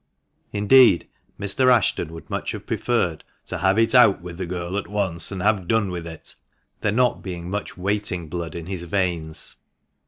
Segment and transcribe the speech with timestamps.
[0.51, 1.07] Indeed,
[1.39, 1.71] Mr.
[1.71, 5.43] Ashton would much have preferred to "have it out with the girl at once, and
[5.43, 6.33] have done with it,"
[6.79, 9.57] there not being much" waiting" blood in his veins.